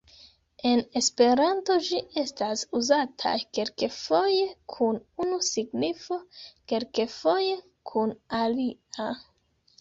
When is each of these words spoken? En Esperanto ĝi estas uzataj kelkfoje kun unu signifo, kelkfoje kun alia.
En 0.67 0.79
Esperanto 0.99 1.73
ĝi 1.87 1.99
estas 2.21 2.63
uzataj 2.79 3.33
kelkfoje 3.57 4.47
kun 4.77 4.97
unu 5.27 5.37
signifo, 5.49 6.19
kelkfoje 6.73 7.55
kun 7.93 8.17
alia. 8.41 9.09